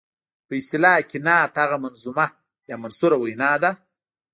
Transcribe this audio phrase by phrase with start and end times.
[0.47, 2.25] په اصطلاح کې نعت هغه منظومه
[2.69, 3.71] یا منثوره وینا ده.